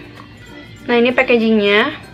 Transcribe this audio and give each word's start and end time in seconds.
Nah, 0.88 0.96
ini 0.98 1.14
packagingnya. 1.14 2.10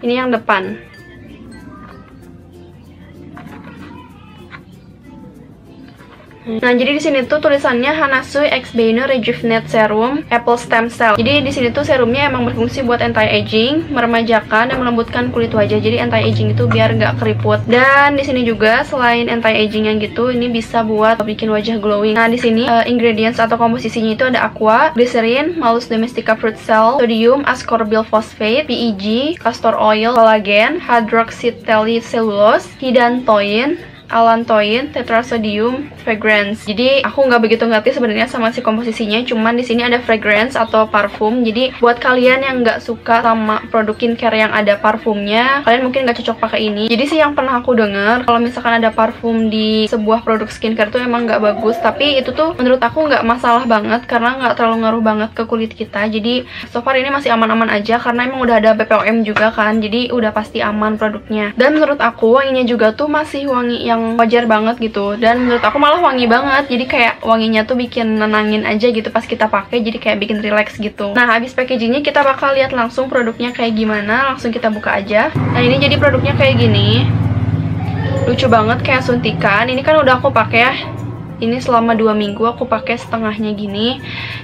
Ini 0.00 0.12
yang 0.16 0.30
depan. 0.30 0.89
Nah, 6.58 6.74
jadi 6.74 6.98
di 6.98 7.02
sini 7.02 7.22
tuh 7.30 7.38
tulisannya 7.38 7.94
Hanasui 7.94 8.50
X 8.50 8.74
Beino 8.74 9.06
Rejuvenate 9.06 9.70
Serum 9.70 10.26
Apple 10.34 10.58
Stem 10.58 10.90
Cell. 10.90 11.14
Jadi 11.14 11.46
di 11.46 11.52
sini 11.54 11.70
tuh 11.70 11.86
serumnya 11.86 12.26
emang 12.26 12.50
berfungsi 12.50 12.82
buat 12.82 12.98
anti-aging, 12.98 13.94
meremajakan 13.94 14.74
dan 14.74 14.76
melembutkan 14.82 15.30
kulit 15.30 15.54
wajah. 15.54 15.78
Jadi 15.78 16.02
anti-aging 16.02 16.58
itu 16.58 16.66
biar 16.66 16.98
nggak 16.98 17.22
keriput. 17.22 17.62
Dan 17.70 18.18
di 18.18 18.26
sini 18.26 18.42
juga 18.42 18.82
selain 18.82 19.30
anti-aging 19.30 19.86
yang 19.86 20.02
gitu, 20.02 20.34
ini 20.34 20.50
bisa 20.50 20.82
buat 20.82 21.22
bikin 21.22 21.52
wajah 21.54 21.78
glowing. 21.78 22.18
Nah, 22.18 22.26
di 22.26 22.40
sini 22.40 22.66
uh, 22.66 22.82
ingredients 22.88 23.38
atau 23.38 23.54
komposisinya 23.54 24.16
itu 24.16 24.24
ada 24.26 24.48
aqua, 24.48 24.90
glycerin, 24.96 25.60
malus 25.60 25.86
domestica 25.86 26.34
fruit 26.34 26.56
cell, 26.56 26.96
sodium 26.98 27.44
ascorbyl 27.44 28.02
phosphate, 28.08 28.64
PEG, 28.64 29.36
castor 29.36 29.76
oil, 29.76 30.16
collagen, 30.16 30.80
hydroxytellulose, 30.80 32.64
hidantoin, 32.80 33.76
allantoin, 34.10 34.90
tetrasodium, 34.90 35.86
fragrance. 36.02 36.66
Jadi 36.66 37.06
aku 37.06 37.30
nggak 37.30 37.42
begitu 37.42 37.64
ngerti 37.64 37.94
sebenarnya 37.94 38.26
sama 38.26 38.50
si 38.50 38.60
komposisinya, 38.60 39.22
cuman 39.22 39.54
di 39.54 39.64
sini 39.64 39.86
ada 39.86 40.02
fragrance 40.02 40.58
atau 40.58 40.90
parfum. 40.90 41.46
Jadi 41.46 41.78
buat 41.78 42.02
kalian 42.02 42.42
yang 42.42 42.56
nggak 42.66 42.82
suka 42.82 43.22
sama 43.22 43.62
produk 43.70 43.94
skincare 44.00 44.32
yang 44.32 44.52
ada 44.56 44.80
parfumnya, 44.80 45.60
kalian 45.60 45.84
mungkin 45.84 46.08
nggak 46.08 46.24
cocok 46.24 46.40
pakai 46.40 46.72
ini. 46.72 46.88
Jadi 46.88 47.04
sih 47.04 47.18
yang 47.20 47.36
pernah 47.36 47.60
aku 47.60 47.76
dengar 47.76 48.24
kalau 48.24 48.40
misalkan 48.40 48.80
ada 48.80 48.88
parfum 48.88 49.52
di 49.52 49.84
sebuah 49.92 50.24
produk 50.24 50.48
skincare 50.48 50.88
tuh 50.88 51.04
emang 51.04 51.28
nggak 51.28 51.36
bagus, 51.36 51.76
tapi 51.84 52.16
itu 52.16 52.32
tuh 52.32 52.56
menurut 52.56 52.80
aku 52.80 53.06
nggak 53.06 53.22
masalah 53.22 53.68
banget 53.68 54.08
karena 54.08 54.40
nggak 54.40 54.56
terlalu 54.56 54.76
ngaruh 54.82 55.02
banget 55.04 55.30
ke 55.36 55.44
kulit 55.44 55.76
kita. 55.76 56.08
Jadi 56.08 56.48
so 56.72 56.80
far 56.80 56.96
ini 56.96 57.12
masih 57.12 57.30
aman-aman 57.36 57.68
aja 57.68 58.00
karena 58.00 58.24
emang 58.24 58.40
udah 58.40 58.56
ada 58.56 58.72
BPOM 58.72 59.20
juga 59.22 59.52
kan, 59.52 59.84
jadi 59.84 60.08
udah 60.10 60.32
pasti 60.32 60.64
aman 60.64 60.96
produknya. 60.96 61.52
Dan 61.60 61.76
menurut 61.76 62.00
aku 62.00 62.40
wanginya 62.40 62.64
juga 62.64 62.96
tuh 62.96 63.12
masih 63.12 63.46
wangi 63.52 63.84
yang 63.84 63.99
yang 64.00 64.16
wajar 64.16 64.48
banget 64.48 64.80
gitu. 64.80 65.20
Dan 65.20 65.44
menurut 65.44 65.60
aku 65.60 65.76
malah 65.76 66.00
wangi 66.00 66.24
banget. 66.24 66.72
Jadi 66.72 66.84
kayak 66.88 67.14
wanginya 67.20 67.68
tuh 67.68 67.76
bikin 67.76 68.16
nenangin 68.16 68.64
aja 68.64 68.88
gitu 68.88 69.12
pas 69.12 69.22
kita 69.22 69.46
pakai. 69.52 69.84
Jadi 69.84 70.00
kayak 70.00 70.18
bikin 70.18 70.40
relax 70.40 70.80
gitu. 70.80 71.12
Nah 71.12 71.28
habis 71.28 71.52
packagingnya 71.52 72.00
kita 72.00 72.24
bakal 72.24 72.56
lihat 72.56 72.72
langsung 72.72 73.12
produknya 73.12 73.52
kayak 73.52 73.76
gimana. 73.76 74.32
Langsung 74.32 74.48
kita 74.50 74.72
buka 74.72 74.96
aja. 74.96 75.28
Nah 75.36 75.60
ini 75.60 75.76
jadi 75.76 76.00
produknya 76.00 76.32
kayak 76.34 76.56
gini. 76.56 77.04
Lucu 78.24 78.48
banget 78.48 78.80
kayak 78.80 79.04
suntikan. 79.04 79.68
Ini 79.68 79.84
kan 79.84 80.00
udah 80.00 80.16
aku 80.16 80.32
pakai 80.32 80.60
ya. 80.60 80.74
Ini 81.40 81.56
selama 81.56 81.96
dua 81.96 82.12
minggu 82.12 82.44
aku 82.44 82.68
pakai 82.68 83.00
setengahnya 83.00 83.56
gini. 83.56 83.96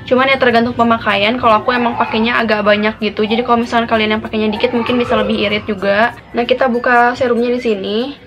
Cuman 0.09 0.33
ya 0.33 0.41
tergantung 0.41 0.73
pemakaian. 0.73 1.37
Kalau 1.37 1.61
aku 1.61 1.73
emang 1.77 1.93
pakainya 2.01 2.41
agak 2.41 2.65
banyak 2.65 2.97
gitu. 3.05 3.21
Jadi 3.29 3.45
kalau 3.45 3.61
misalnya 3.61 3.85
kalian 3.85 4.17
yang 4.17 4.23
pakainya 4.25 4.49
dikit 4.49 4.73
mungkin 4.73 4.97
bisa 4.97 5.13
lebih 5.13 5.37
irit 5.37 5.69
juga. 5.69 6.17
Nah 6.33 6.49
kita 6.49 6.73
buka 6.73 7.13
serumnya 7.13 7.53
di 7.53 7.61
sini 7.61 8.26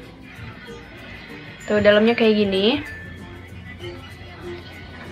Tuh 1.69 1.77
dalamnya 1.77 2.17
kayak 2.17 2.33
gini. 2.33 2.81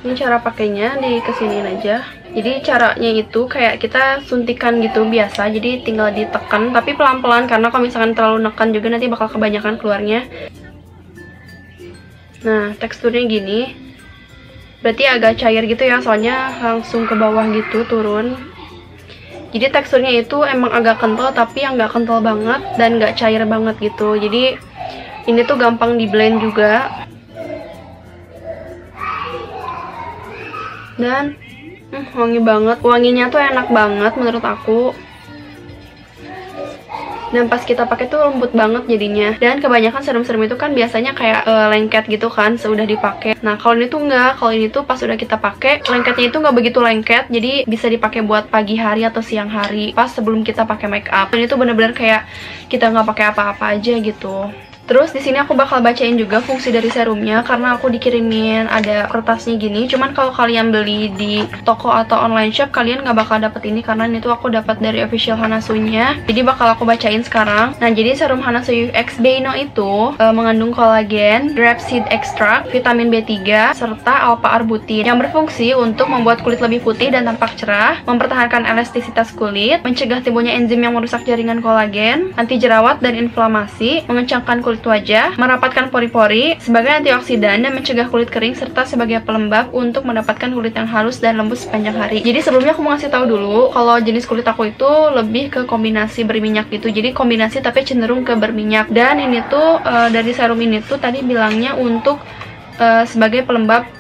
Ini 0.01 0.13
cara 0.17 0.41
pakainya 0.41 0.97
di 0.97 1.21
kesiniin 1.21 1.77
aja. 1.77 2.01
Jadi 2.33 2.65
caranya 2.65 3.11
itu 3.13 3.45
kayak 3.45 3.77
kita 3.77 4.25
suntikan 4.25 4.81
gitu 4.81 5.05
biasa. 5.05 5.53
Jadi 5.53 5.85
tinggal 5.85 6.09
ditekan 6.09 6.73
tapi 6.73 6.97
pelan-pelan 6.97 7.45
karena 7.45 7.69
kalau 7.69 7.85
misalkan 7.85 8.17
terlalu 8.17 8.49
nekan 8.49 8.73
juga 8.73 8.89
nanti 8.89 9.05
bakal 9.05 9.29
kebanyakan 9.29 9.77
keluarnya. 9.77 10.25
Nah, 12.41 12.73
teksturnya 12.81 13.29
gini. 13.29 13.77
Berarti 14.81 15.03
agak 15.05 15.37
cair 15.37 15.61
gitu 15.65 15.83
ya, 15.85 16.01
soalnya 16.01 16.57
langsung 16.57 17.05
ke 17.05 17.13
bawah 17.13 17.45
gitu 17.53 17.85
turun. 17.85 18.33
Jadi 19.53 19.73
teksturnya 19.73 20.09
itu 20.09 20.41
emang 20.41 20.73
agak 20.73 21.01
kental 21.01 21.33
tapi 21.33 21.65
yang 21.65 21.77
nggak 21.77 21.93
kental 21.93 22.21
banget 22.21 22.61
dan 22.81 22.97
nggak 22.97 23.13
cair 23.13 23.45
banget 23.45 23.77
gitu. 23.81 24.17
Jadi 24.17 24.57
ini 25.27 25.43
tuh 25.43 25.59
gampang 25.59 25.99
di 25.99 26.07
blend 26.07 26.39
juga. 26.39 26.87
Dan 30.97 31.37
hmm, 31.93 32.15
wangi 32.15 32.39
banget. 32.41 32.77
Wanginya 32.81 33.25
tuh 33.29 33.43
enak 33.43 33.67
banget 33.69 34.13
menurut 34.15 34.41
aku. 34.41 34.95
Dan 37.27 37.51
pas 37.51 37.59
kita 37.59 37.83
pakai 37.83 38.07
tuh 38.07 38.23
lembut 38.23 38.55
banget 38.55 38.87
jadinya. 38.87 39.35
Dan 39.35 39.59
kebanyakan 39.59 39.99
serum-serum 39.99 40.47
itu 40.47 40.55
kan 40.55 40.71
biasanya 40.71 41.11
kayak 41.11 41.43
uh, 41.43 41.67
lengket 41.75 42.07
gitu 42.07 42.31
kan 42.31 42.55
sudah 42.55 42.87
dipakai. 42.87 43.35
Nah 43.43 43.59
kalau 43.59 43.75
ini 43.75 43.91
tuh 43.91 43.99
enggak. 44.07 44.39
Kalau 44.39 44.55
ini 44.55 44.71
tuh 44.71 44.87
pas 44.87 44.95
udah 44.95 45.19
kita 45.19 45.35
pakai 45.35 45.83
lengketnya 45.83 46.31
itu 46.31 46.37
nggak 46.39 46.55
begitu 46.55 46.79
lengket. 46.79 47.27
Jadi 47.27 47.67
bisa 47.67 47.91
dipakai 47.91 48.23
buat 48.23 48.47
pagi 48.47 48.79
hari 48.79 49.03
atau 49.03 49.19
siang 49.19 49.51
hari 49.51 49.91
pas 49.91 50.07
sebelum 50.07 50.47
kita 50.47 50.63
pakai 50.63 50.87
make 50.87 51.11
up. 51.11 51.27
Dan 51.35 51.43
itu 51.43 51.59
bener-bener 51.59 51.91
kayak 51.91 52.23
kita 52.71 52.95
nggak 52.95 53.05
pakai 53.11 53.25
apa-apa 53.35 53.75
aja 53.75 53.93
gitu 53.99 54.66
Terus 54.87 55.11
di 55.11 55.19
sini 55.19 55.35
aku 55.35 55.51
bakal 55.51 55.83
bacain 55.83 56.15
juga 56.15 56.39
fungsi 56.39 56.71
dari 56.71 56.87
serumnya 56.87 57.43
karena 57.43 57.75
aku 57.75 57.91
dikirimin 57.91 58.71
ada 58.71 59.11
kertasnya 59.11 59.59
gini. 59.59 59.83
Cuman 59.91 60.15
kalau 60.15 60.31
kalian 60.31 60.71
beli 60.71 61.11
di 61.11 61.43
toko 61.67 61.91
atau 61.91 62.15
online 62.15 62.55
shop 62.55 62.71
kalian 62.71 63.03
nggak 63.03 63.19
bakal 63.19 63.37
dapet 63.43 63.67
ini 63.67 63.83
karena 63.83 64.07
ini 64.07 64.23
tuh 64.23 64.31
aku 64.31 64.47
dapat 64.47 64.79
dari 64.79 65.03
official 65.03 65.35
Hanasunya. 65.35 66.15
Jadi 66.23 66.39
bakal 66.39 66.71
aku 66.71 66.87
bacain 66.87 67.19
sekarang. 67.19 67.75
Nah 67.83 67.89
jadi 67.91 68.15
serum 68.15 68.39
Hanasu 68.39 68.87
X 68.95 69.19
Beino 69.19 69.51
itu 69.59 70.15
e, 70.15 70.25
mengandung 70.31 70.71
kolagen, 70.71 71.51
grapeseed 71.51 72.07
extract, 72.07 72.71
vitamin 72.71 73.11
B3 73.11 73.75
serta 73.75 74.23
alpha 74.23 74.55
arbutin 74.55 75.03
yang 75.03 75.19
berfungsi 75.19 75.75
untuk 75.75 76.07
membuat 76.07 76.39
kulit 76.47 76.63
lebih 76.63 76.79
putih 76.87 77.11
dan 77.11 77.27
tampak 77.27 77.59
cerah, 77.59 77.99
mempertahankan 78.07 78.63
elastisitas 78.63 79.35
kulit, 79.35 79.83
mencegah 79.83 80.23
timbulnya 80.23 80.55
enzim 80.55 80.79
yang 80.79 80.95
merusak 80.95 81.27
jaringan 81.27 81.59
kolagen, 81.59 82.31
anti 82.39 82.55
jerawat 82.55 83.03
dan 83.03 83.19
inflamasi, 83.19 84.07
mengencangkan 84.07 84.63
kulit 84.63 84.76
kulit 84.77 85.09
wajah, 85.09 85.33
merapatkan 85.41 85.89
pori-pori, 85.89 86.53
sebagai 86.61 86.93
antioksidan 87.01 87.65
dan 87.65 87.73
mencegah 87.73 88.05
kulit 88.13 88.29
kering 88.29 88.53
serta 88.53 88.85
sebagai 88.85 89.25
pelembab 89.25 89.73
untuk 89.73 90.05
mendapatkan 90.05 90.53
kulit 90.53 90.77
yang 90.77 90.85
halus 90.85 91.17
dan 91.17 91.41
lembut 91.41 91.57
sepanjang 91.57 91.97
hari. 91.97 92.21
Jadi 92.21 92.45
sebelumnya 92.45 92.77
aku 92.77 92.85
mau 92.85 92.93
ngasih 92.93 93.09
tahu 93.09 93.25
dulu 93.25 93.73
kalau 93.73 93.97
jenis 93.97 94.29
kulit 94.29 94.45
aku 94.45 94.69
itu 94.69 94.85
lebih 95.17 95.49
ke 95.49 95.61
kombinasi 95.65 96.21
berminyak 96.29 96.69
gitu. 96.69 96.93
Jadi 96.93 97.09
kombinasi 97.09 97.65
tapi 97.65 97.81
cenderung 97.89 98.21
ke 98.21 98.37
berminyak. 98.37 98.93
Dan 98.93 99.17
ini 99.17 99.41
tuh 99.49 99.81
uh, 99.81 100.13
dari 100.13 100.29
serum 100.37 100.61
ini 100.61 100.85
tuh 100.85 101.01
tadi 101.01 101.25
bilangnya 101.25 101.73
untuk 101.73 102.21
uh, 102.77 103.01
sebagai 103.09 103.49
pelembab 103.49 103.96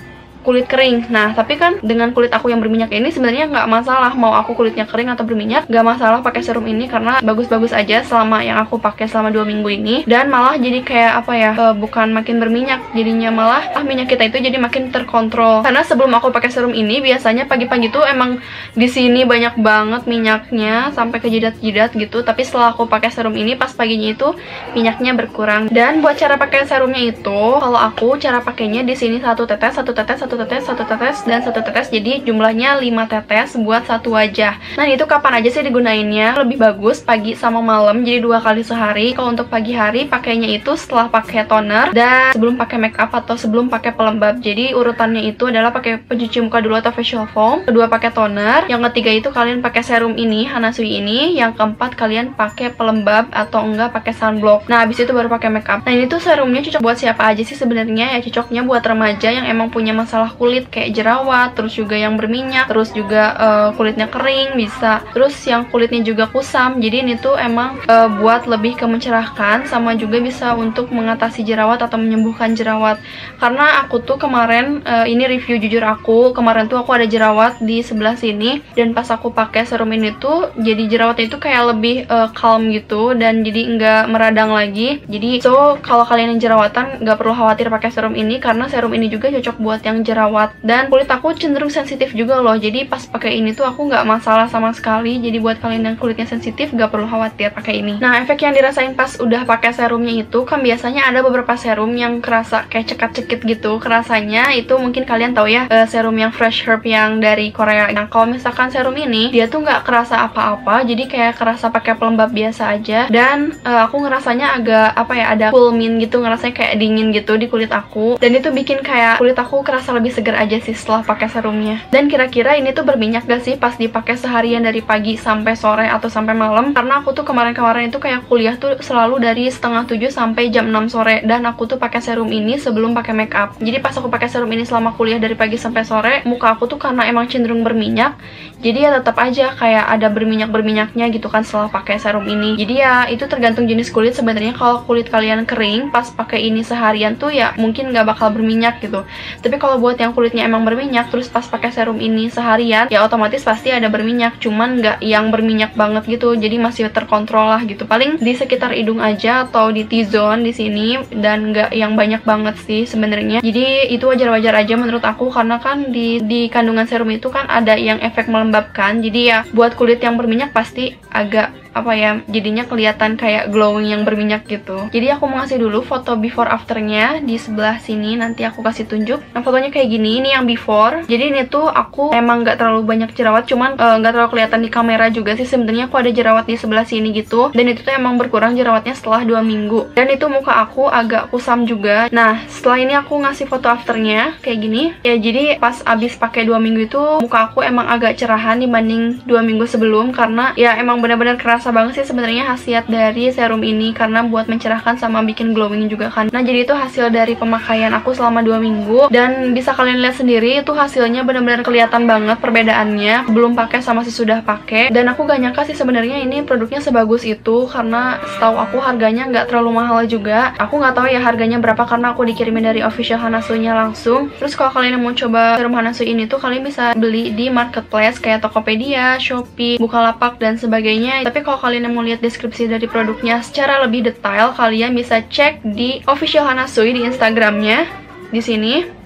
kulit 0.47 0.71
kering. 0.71 1.11
Nah, 1.11 1.35
tapi 1.35 1.59
kan 1.59 1.83
dengan 1.83 2.15
kulit 2.15 2.31
aku 2.31 2.47
yang 2.47 2.63
berminyak 2.63 2.87
ini 2.95 3.11
sebenarnya 3.11 3.51
nggak 3.51 3.67
masalah 3.67 4.15
mau 4.15 4.31
aku 4.31 4.55
kulitnya 4.55 4.87
kering 4.87 5.11
atau 5.11 5.27
berminyak, 5.27 5.67
nggak 5.67 5.83
masalah 5.83 6.23
pakai 6.23 6.39
serum 6.39 6.63
ini 6.63 6.87
karena 6.87 7.19
bagus-bagus 7.19 7.75
aja 7.75 7.99
selama 8.07 8.39
yang 8.39 8.55
aku 8.63 8.79
pakai 8.79 9.11
selama 9.11 9.35
dua 9.35 9.43
minggu 9.43 9.67
ini. 9.67 9.95
Dan 10.07 10.31
malah 10.31 10.55
jadi 10.55 10.79
kayak 10.87 11.13
apa 11.19 11.33
ya, 11.35 11.51
uh, 11.51 11.75
bukan 11.75 12.15
makin 12.15 12.39
berminyak, 12.39 12.79
jadinya 12.95 13.27
malah 13.27 13.67
ah 13.75 13.83
minyak 13.83 14.07
kita 14.07 14.31
itu 14.31 14.39
jadi 14.39 14.55
makin 14.55 14.87
terkontrol. 14.95 15.67
Karena 15.67 15.83
sebelum 15.83 16.15
aku 16.15 16.31
pakai 16.31 16.47
serum 16.47 16.71
ini 16.71 17.03
biasanya 17.03 17.43
pagi-pagi 17.51 17.91
tuh 17.91 18.07
emang 18.07 18.39
di 18.71 18.87
sini 18.87 19.27
banyak 19.27 19.59
banget 19.59 20.07
minyaknya 20.07 20.95
sampai 20.95 21.19
ke 21.19 21.27
jidat-jidat 21.27 21.91
gitu. 21.99 22.23
Tapi 22.23 22.47
setelah 22.47 22.71
aku 22.71 22.87
pakai 22.87 23.11
serum 23.11 23.35
ini 23.35 23.59
pas 23.59 23.75
paginya 23.75 24.15
itu 24.15 24.31
minyaknya 24.71 25.11
berkurang. 25.11 25.67
Dan 25.67 25.99
buat 25.99 26.15
cara 26.15 26.39
pakai 26.39 26.63
serumnya 26.63 27.03
itu, 27.03 27.41
kalau 27.59 27.75
aku 27.75 28.15
cara 28.15 28.39
pakainya 28.39 28.87
di 28.87 28.95
sini 28.95 29.19
satu 29.19 29.43
tetes, 29.43 29.75
satu 29.75 29.91
tetes, 29.91 30.23
satu 30.23 30.36
tetes, 30.37 30.69
satu 30.69 30.83
tetes, 30.85 31.25
dan 31.25 31.41
satu 31.41 31.59
tetes. 31.65 31.89
Jadi 31.89 32.21
jumlahnya 32.23 32.77
5 32.77 33.11
tetes 33.11 33.57
buat 33.57 33.83
satu 33.89 34.13
wajah. 34.13 34.77
Nah 34.77 34.85
itu 34.85 35.03
kapan 35.09 35.41
aja 35.41 35.49
sih 35.49 35.63
digunainnya? 35.65 36.37
Lebih 36.37 36.57
bagus 36.61 37.01
pagi 37.01 37.33
sama 37.33 37.59
malam 37.59 38.05
jadi 38.05 38.21
dua 38.21 38.39
kali 38.39 38.61
sehari. 38.61 39.17
Kalau 39.17 39.33
untuk 39.33 39.49
pagi 39.49 39.73
hari 39.73 40.05
pakainya 40.05 40.49
itu 40.53 40.77
setelah 40.77 41.09
pakai 41.09 41.49
toner 41.49 41.89
dan 41.91 42.31
sebelum 42.33 42.55
pakai 42.55 42.77
make 42.77 42.97
up 42.99 43.11
atau 43.13 43.33
sebelum 43.33 43.67
pakai 43.67 43.93
pelembab. 43.97 44.39
Jadi 44.39 44.77
urutannya 44.77 45.25
itu 45.25 45.49
adalah 45.49 45.73
pakai 45.73 45.99
pencuci 46.03 46.43
muka 46.43 46.61
dulu 46.61 46.75
atau 46.77 46.93
facial 46.93 47.25
foam 47.31 47.63
kedua 47.63 47.89
pakai 47.89 48.11
toner 48.13 48.65
yang 48.69 48.83
ketiga 48.91 49.11
itu 49.11 49.29
kalian 49.31 49.59
pakai 49.59 49.81
serum 49.83 50.13
ini 50.15 50.45
Hanasui 50.47 50.99
ini 50.99 51.35
yang 51.35 51.53
keempat 51.57 51.97
kalian 51.97 52.37
pakai 52.37 52.73
pelembab 52.73 53.29
atau 53.33 53.65
enggak 53.65 53.95
pakai 53.95 54.13
sunblock. 54.13 54.69
Nah 54.69 54.83
habis 54.83 55.01
itu 55.01 55.11
baru 55.11 55.31
pakai 55.31 55.49
make 55.49 55.69
up 55.69 55.83
nah 55.83 55.91
ini 55.93 56.05
tuh 56.05 56.19
serumnya 56.19 56.61
cocok 56.63 56.81
buat 56.83 56.97
siapa 56.99 57.23
aja 57.23 57.41
sih 57.41 57.57
sebenarnya? 57.57 58.17
Ya 58.17 58.19
cocoknya 58.19 58.61
buat 58.67 58.83
remaja 58.83 59.29
yang 59.31 59.45
emang 59.47 59.71
punya 59.71 59.95
masalah 59.95 60.26
masalah 60.27 60.35
kulit 60.35 60.67
kayak 60.67 60.91
jerawat, 60.91 61.55
terus 61.55 61.73
juga 61.79 61.95
yang 61.95 62.19
berminyak, 62.19 62.67
terus 62.67 62.91
juga 62.91 63.31
uh, 63.39 63.69
kulitnya 63.79 64.11
kering 64.11 64.59
bisa, 64.59 64.99
terus 65.15 65.33
yang 65.47 65.63
kulitnya 65.71 66.03
juga 66.03 66.27
kusam. 66.27 66.83
Jadi 66.83 67.07
ini 67.07 67.13
tuh 67.15 67.39
emang 67.39 67.79
uh, 67.87 68.11
buat 68.19 68.43
lebih 68.43 68.75
ke 68.75 68.83
mencerahkan 68.83 69.71
sama 69.71 69.95
juga 69.95 70.19
bisa 70.19 70.51
untuk 70.59 70.91
mengatasi 70.91 71.47
jerawat 71.47 71.79
atau 71.79 71.95
menyembuhkan 71.95 72.51
jerawat. 72.59 72.99
Karena 73.39 73.87
aku 73.87 74.03
tuh 74.03 74.19
kemarin 74.19 74.83
uh, 74.83 75.07
ini 75.07 75.23
review 75.31 75.55
jujur 75.63 75.83
aku, 75.87 76.35
kemarin 76.35 76.67
tuh 76.67 76.83
aku 76.83 76.91
ada 76.91 77.07
jerawat 77.07 77.63
di 77.63 77.79
sebelah 77.79 78.19
sini 78.19 78.59
dan 78.75 78.91
pas 78.91 79.07
aku 79.07 79.31
pakai 79.31 79.63
serum 79.63 79.95
ini 79.95 80.11
tuh 80.19 80.51
jadi 80.59 80.91
jerawatnya 80.91 81.31
itu 81.31 81.37
kayak 81.39 81.63
lebih 81.71 81.95
uh, 82.11 82.27
calm 82.35 82.67
gitu 82.75 83.15
dan 83.15 83.47
jadi 83.47 83.61
nggak 83.79 84.03
meradang 84.11 84.51
lagi. 84.51 84.99
Jadi 85.07 85.39
so 85.39 85.79
kalau 85.79 86.03
kalian 86.03 86.35
yang 86.35 86.41
jerawatan 86.51 86.99
nggak 86.99 87.15
perlu 87.15 87.31
khawatir 87.31 87.71
pakai 87.71 87.93
serum 87.93 88.17
ini 88.17 88.41
karena 88.41 88.67
serum 88.67 88.91
ini 88.91 89.07
juga 89.07 89.31
cocok 89.31 89.55
buat 89.61 89.81
yang 89.85 90.01
jerawat. 90.07 90.55
Dan 90.63 90.87
kulit 90.87 91.11
aku 91.11 91.35
cenderung 91.35 91.69
sensitif 91.69 92.15
juga 92.15 92.39
loh. 92.39 92.55
Jadi 92.55 92.87
pas 92.87 93.03
pakai 93.03 93.35
ini 93.43 93.51
tuh 93.51 93.67
aku 93.67 93.91
nggak 93.91 94.07
masalah 94.07 94.47
sama 94.47 94.71
sekali. 94.71 95.19
Jadi 95.19 95.43
buat 95.43 95.59
kalian 95.59 95.83
yang 95.91 95.97
kulitnya 95.99 96.23
sensitif 96.23 96.71
nggak 96.71 96.87
perlu 96.87 97.11
khawatir 97.11 97.51
pakai 97.51 97.83
ini. 97.83 97.99
Nah 97.99 98.23
efek 98.23 98.47
yang 98.47 98.55
dirasain 98.55 98.95
pas 98.95 99.19
udah 99.19 99.43
pakai 99.43 99.75
serumnya 99.75 100.23
itu 100.23 100.47
kan 100.47 100.63
biasanya 100.63 101.11
ada 101.11 101.19
beberapa 101.19 101.51
serum 101.59 101.91
yang 101.99 102.23
kerasa 102.23 102.63
kayak 102.71 102.95
cekat-cekit 102.95 103.43
gitu. 103.43 103.81
Kerasanya 103.83 104.55
itu 104.55 104.77
mungkin 104.79 105.03
kalian 105.03 105.35
tahu 105.35 105.51
ya 105.51 105.67
uh, 105.67 105.83
serum 105.89 106.15
yang 106.15 106.31
fresh 106.31 106.63
herb 106.63 106.85
yang 106.87 107.19
dari 107.19 107.51
Korea. 107.51 107.91
Nah 107.91 108.07
kalau 108.07 108.31
misalkan 108.31 108.71
serum 108.71 108.95
ini 108.95 109.33
dia 109.33 109.51
tuh 109.51 109.65
nggak 109.65 109.83
kerasa 109.83 110.23
apa-apa. 110.23 110.87
Jadi 110.87 111.09
kayak 111.09 111.35
kerasa 111.35 111.73
pakai 111.73 111.97
pelembab 111.97 112.31
biasa 112.31 112.77
aja. 112.77 113.09
Dan 113.11 113.57
uh, 113.65 113.89
aku 113.89 114.05
ngerasanya 114.05 114.55
agak 114.55 114.89
apa 114.93 115.13
ya 115.17 115.25
ada 115.33 115.47
cool 115.49 115.73
mint 115.73 115.99
gitu. 115.99 116.21
Ngerasanya 116.21 116.53
kayak 116.53 116.73
dingin 116.77 117.11
gitu 117.11 117.35
di 117.35 117.49
kulit 117.49 117.73
aku. 117.73 118.21
Dan 118.21 118.37
itu 118.37 118.53
bikin 118.53 118.85
kayak 118.85 119.17
kulit 119.17 119.35
aku 119.35 119.65
kerasa 119.65 119.96
lebih 119.97 120.13
segar 120.13 120.37
aja 120.37 120.61
sih 120.61 120.77
setelah 120.77 121.01
pakai 121.01 121.27
serumnya. 121.27 121.81
Dan 121.89 122.07
kira-kira 122.07 122.53
ini 122.55 122.71
tuh 122.71 122.85
berminyak 122.85 123.25
gak 123.25 123.41
sih 123.43 123.55
pas 123.57 123.73
dipakai 123.75 124.15
seharian 124.15 124.61
dari 124.61 124.85
pagi 124.85 125.17
sampai 125.17 125.57
sore 125.57 125.89
atau 125.89 126.07
sampai 126.07 126.37
malam? 126.37 126.77
Karena 126.77 127.01
aku 127.01 127.17
tuh 127.17 127.25
kemarin-kemarin 127.25 127.89
itu 127.89 127.97
kayak 127.97 128.29
kuliah 128.29 128.55
tuh 128.55 128.77
selalu 128.79 129.19
dari 129.19 129.49
setengah 129.49 129.89
7 129.89 130.13
sampai 130.13 130.53
jam 130.53 130.69
6 130.69 130.93
sore 130.93 131.25
dan 131.25 131.43
aku 131.49 131.65
tuh 131.65 131.81
pakai 131.81 131.99
serum 131.99 132.29
ini 132.29 132.61
sebelum 132.61 132.93
pakai 132.93 133.13
make 133.17 133.33
up. 133.33 133.57
Jadi 133.57 133.81
pas 133.81 133.97
aku 133.97 134.07
pakai 134.07 134.29
serum 134.29 134.49
ini 134.53 134.63
selama 134.63 134.93
kuliah 134.93 135.17
dari 135.17 135.33
pagi 135.33 135.57
sampai 135.57 135.83
sore, 135.83 136.13
muka 136.29 136.53
aku 136.53 136.69
tuh 136.69 136.79
karena 136.79 137.09
emang 137.09 137.25
cenderung 137.25 137.65
berminyak, 137.65 138.15
jadi 138.57 138.89
ya 138.89 138.91
tetap 138.97 139.21
aja 139.21 139.53
kayak 139.53 139.85
ada 139.85 140.09
berminyak-berminyaknya 140.09 141.05
gitu 141.13 141.29
kan 141.29 141.45
setelah 141.45 141.69
pakai 141.69 142.01
serum 142.01 142.25
ini. 142.25 142.57
Jadi 142.57 142.73
ya 142.81 143.05
itu 143.05 143.29
tergantung 143.29 143.69
jenis 143.69 143.93
kulit. 143.93 144.17
Sebenarnya 144.17 144.57
kalau 144.57 144.81
kulit 144.81 145.13
kalian 145.13 145.45
kering 145.45 145.93
pas 145.93 146.09
pakai 146.09 146.49
ini 146.49 146.65
seharian 146.65 147.13
tuh 147.13 147.29
ya 147.29 147.53
mungkin 147.61 147.93
nggak 147.93 148.17
bakal 148.17 148.33
berminyak 148.33 148.81
gitu. 148.81 149.05
Tapi 149.45 149.55
kalau 149.61 149.77
buat 149.77 150.01
yang 150.01 150.17
kulitnya 150.17 150.49
emang 150.49 150.65
berminyak 150.65 151.13
terus 151.13 151.29
pas 151.29 151.45
pakai 151.45 151.69
serum 151.69 152.01
ini 152.01 152.33
seharian 152.33 152.89
ya 152.89 153.05
otomatis 153.05 153.45
pasti 153.45 153.69
ada 153.69 153.93
berminyak. 153.93 154.41
Cuman 154.41 154.81
nggak 154.81 154.97
yang 155.05 155.29
berminyak 155.29 155.77
banget 155.77 156.09
gitu. 156.09 156.33
Jadi 156.33 156.57
masih 156.57 156.89
terkontrol 156.89 157.53
lah 157.53 157.61
gitu. 157.61 157.85
Paling 157.85 158.17
di 158.17 158.33
sekitar 158.33 158.73
hidung 158.73 158.97
aja 158.97 159.45
atau 159.45 159.69
di 159.69 159.85
T-zone 159.85 160.41
di 160.41 160.53
sini 160.55 160.87
dan 161.13 161.53
nggak 161.53 161.77
yang 161.77 161.93
banyak 161.93 162.25
banget 162.25 162.57
sih 162.65 162.89
sebenarnya. 162.89 163.45
Jadi 163.45 163.93
itu 163.93 164.09
wajar-wajar 164.09 164.65
aja 164.65 164.73
menurut 164.73 165.05
aku 165.05 165.29
karena 165.29 165.61
kan 165.61 165.93
di 165.93 166.17
di 166.25 166.49
kandungan 166.49 166.89
serum 166.89 167.13
itu 167.13 167.29
kan 167.29 167.45
ada 167.45 167.77
yang 167.77 168.01
efek 168.01 168.25
melembabkan 168.47 169.03
jadi 169.03 169.19
ya 169.19 169.39
buat 169.51 169.75
kulit 169.75 169.99
yang 169.99 170.15
berminyak 170.15 170.55
pasti 170.55 170.95
agak 171.11 171.51
apa 171.83 171.93
ya 171.93 172.11
jadinya 172.25 172.65
kelihatan 172.65 173.15
kayak 173.15 173.53
glowing 173.53 173.93
yang 173.93 174.03
berminyak 174.03 174.49
gitu. 174.49 174.89
Jadi 174.89 175.13
aku 175.13 175.29
mau 175.29 175.43
ngasih 175.43 175.61
dulu 175.61 175.85
foto 175.85 176.17
before 176.17 176.49
afternya 176.49 177.21
di 177.21 177.37
sebelah 177.37 177.77
sini. 177.77 178.17
Nanti 178.17 178.43
aku 178.43 178.65
kasih 178.65 178.89
tunjuk. 178.89 179.21
Nah 179.31 179.45
fotonya 179.45 179.69
kayak 179.69 179.87
gini 179.87 180.19
ini 180.19 180.33
yang 180.33 180.49
before. 180.49 181.05
Jadi 181.05 181.23
ini 181.29 181.45
tuh 181.45 181.69
aku 181.69 182.11
emang 182.11 182.41
nggak 182.41 182.57
terlalu 182.57 182.81
banyak 182.83 183.13
jerawat 183.13 183.45
cuman 183.45 183.77
eh, 183.77 183.95
nggak 184.01 184.11
uh, 184.11 184.15
terlalu 184.15 184.31
kelihatan 184.33 184.59
di 184.65 184.69
kamera 184.73 185.05
juga 185.13 185.37
sih. 185.37 185.45
Sebenarnya 185.45 185.85
aku 185.91 186.01
ada 186.01 186.09
jerawat 186.09 186.49
di 186.49 186.57
sebelah 186.57 186.85
sini 186.87 187.13
gitu. 187.13 187.53
Dan 187.53 187.69
itu 187.69 187.85
tuh 187.85 187.93
emang 187.93 188.17
berkurang 188.17 188.57
jerawatnya 188.57 188.97
setelah 188.97 189.21
dua 189.21 189.45
minggu. 189.45 189.93
Dan 189.93 190.09
itu 190.09 190.25
muka 190.25 190.57
aku 190.65 190.89
agak 190.89 191.29
kusam 191.29 191.69
juga. 191.69 192.09
Nah 192.09 192.41
setelah 192.49 192.81
ini 192.81 192.93
aku 192.97 193.13
ngasih 193.21 193.45
foto 193.45 193.69
afternya 193.69 194.39
kayak 194.41 194.59
gini. 194.63 194.83
Ya 195.05 195.13
jadi 195.19 195.61
pas 195.61 195.83
abis 195.85 196.17
pakai 196.17 196.47
dua 196.47 196.57
minggu 196.57 196.89
itu 196.89 197.01
muka 197.21 197.51
aku 197.51 197.61
emang 197.61 197.85
agak 197.85 198.17
cerahan 198.17 198.57
dibanding 198.57 199.21
dua 199.29 199.45
minggu 199.45 199.69
sebelum. 199.69 200.09
Karena 200.15 200.57
ya 200.57 200.73
emang 200.79 201.03
benar-benar 201.03 201.37
keras 201.37 201.66
kerasa 201.67 201.83
banget 201.83 201.99
sih 201.99 202.15
sebenarnya 202.15 202.47
khasiat 202.47 202.87
dari 202.87 203.27
serum 203.27 203.59
ini 203.59 203.91
karena 203.91 204.23
buat 204.23 204.47
mencerahkan 204.47 205.03
sama 205.03 205.19
bikin 205.19 205.51
glowing 205.51 205.91
juga 205.91 206.07
kan. 206.07 206.31
Nah 206.31 206.39
jadi 206.39 206.63
itu 206.63 206.71
hasil 206.71 207.11
dari 207.11 207.35
pemakaian 207.35 207.91
aku 207.91 208.15
selama 208.15 208.39
dua 208.39 208.55
minggu 208.55 209.11
dan 209.11 209.51
bisa 209.51 209.75
kalian 209.75 209.99
lihat 209.99 210.15
sendiri 210.15 210.63
itu 210.63 210.71
hasilnya 210.71 211.27
benar-benar 211.27 211.67
kelihatan 211.67 212.07
banget 212.07 212.39
perbedaannya. 212.39 213.27
Belum 213.35 213.51
pakai 213.51 213.83
sama 213.83 214.07
sesudah 214.07 214.47
pakai 214.47 214.95
dan 214.95 215.11
aku 215.11 215.27
gak 215.27 215.43
nyangka 215.43 215.67
sih 215.67 215.75
sebenarnya 215.75 216.23
ini 216.23 216.39
produknya 216.47 216.79
sebagus 216.79 217.27
itu 217.27 217.67
karena 217.67 218.23
setahu 218.23 218.55
aku 218.55 218.79
harganya 218.79 219.27
nggak 219.27 219.51
terlalu 219.51 219.83
mahal 219.83 220.07
juga. 220.07 220.55
Aku 220.63 220.79
nggak 220.79 220.95
tahu 220.95 221.11
ya 221.11 221.19
harganya 221.19 221.59
berapa 221.59 221.83
karena 221.83 222.15
aku 222.15 222.23
dikirimin 222.23 222.63
dari 222.63 222.79
official 222.79 223.19
Hanasunya 223.19 223.75
langsung. 223.75 224.31
Terus 224.39 224.55
kalau 224.55 224.71
kalian 224.71 225.03
mau 225.03 225.11
coba 225.11 225.59
serum 225.59 225.75
Hanasu 225.75 226.07
ini 226.07 226.31
tuh 226.31 226.39
kalian 226.39 226.63
bisa 226.63 226.95
beli 226.95 227.35
di 227.35 227.51
marketplace 227.51 228.23
kayak 228.23 228.39
Tokopedia, 228.39 229.19
Shopee, 229.19 229.75
Bukalapak 229.75 230.39
dan 230.39 230.55
sebagainya. 230.55 231.27
Tapi 231.27 231.43
kalau 231.43 231.56
kalau 231.57 231.73
kalian 231.73 231.89
mau 231.89 232.05
lihat 232.05 232.21
deskripsi 232.21 232.69
dari 232.69 232.85
produknya 232.85 233.41
secara 233.41 233.81
lebih 233.81 234.05
detail, 234.05 234.53
kalian 234.53 234.93
bisa 234.93 235.25
cek 235.25 235.65
di 235.65 236.05
official 236.05 236.45
Hanasui 236.45 236.93
di 236.93 237.01
Instagramnya 237.01 237.89
di 238.29 238.41
sini. 238.45 238.96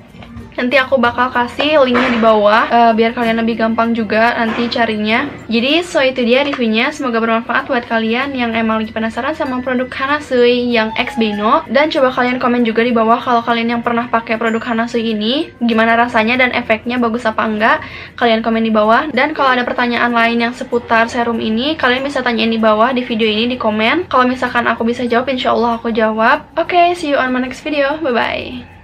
Nanti 0.56 0.76
aku 0.76 1.00
bakal 1.00 1.32
kasih 1.32 1.80
linknya 1.88 2.10
di 2.12 2.20
bawah 2.20 2.68
uh, 2.68 2.92
biar 2.92 3.16
kalian 3.16 3.40
lebih 3.40 3.56
gampang 3.60 3.96
juga 3.96 4.36
nanti 4.36 4.68
carinya. 4.68 5.28
Jadi 5.48 5.82
so 5.84 6.04
itu 6.04 6.22
dia 6.28 6.44
reviewnya. 6.44 6.92
Semoga 6.92 7.24
bermanfaat 7.24 7.72
buat 7.72 7.88
kalian 7.88 8.36
yang 8.36 8.52
emang 8.52 8.84
lagi 8.84 8.92
penasaran 8.92 9.32
sama 9.34 9.64
produk 9.64 9.88
Hanasui 9.88 10.72
yang 10.72 10.92
X 11.00 11.16
Beno 11.16 11.64
dan 11.72 11.88
coba 11.88 12.12
kalian 12.12 12.38
komen 12.38 12.68
juga 12.68 12.84
di 12.84 12.92
bawah 12.92 13.20
kalau 13.20 13.40
kalian 13.44 13.80
yang 13.80 13.82
pernah 13.82 14.12
pakai 14.12 14.36
produk 14.36 14.60
Hanasui 14.60 15.16
ini 15.16 15.52
gimana 15.64 15.96
rasanya 15.96 16.44
dan 16.44 16.52
efeknya 16.52 17.00
bagus 17.00 17.24
apa 17.24 17.48
enggak. 17.48 17.78
Kalian 18.20 18.44
komen 18.44 18.64
di 18.68 18.74
bawah 18.74 19.08
dan 19.16 19.32
kalau 19.32 19.56
ada 19.56 19.64
pertanyaan 19.64 20.12
lain 20.12 20.44
yang 20.44 20.54
seputar 20.54 21.08
serum 21.08 21.40
ini 21.40 21.80
kalian 21.80 22.04
bisa 22.04 22.20
tanyain 22.20 22.52
di 22.52 22.60
bawah 22.60 22.92
di 22.92 23.08
video 23.08 23.28
ini 23.28 23.56
di 23.56 23.58
komen. 23.58 24.12
Kalau 24.12 24.28
misalkan 24.28 24.68
aku 24.68 24.84
bisa 24.84 25.08
jawab 25.08 25.32
insya 25.32 25.56
Allah 25.56 25.80
aku 25.80 25.96
jawab. 25.96 26.44
Oke, 26.60 26.76
okay, 26.76 26.88
see 26.92 27.16
you 27.16 27.18
on 27.18 27.32
my 27.32 27.40
next 27.40 27.64
video. 27.64 27.96
Bye 28.04 28.12
bye. 28.12 28.81